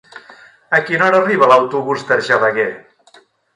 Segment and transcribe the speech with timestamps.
[0.77, 2.69] A quina hora arriba l'autobús d'Argelaguer?